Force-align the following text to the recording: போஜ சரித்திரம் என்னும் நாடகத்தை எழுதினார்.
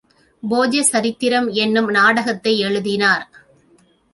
போஜ 0.43 0.81
சரித்திரம் 0.83 1.49
என்னும் 1.49 1.89
நாடகத்தை 1.89 2.53
எழுதினார். 2.59 3.25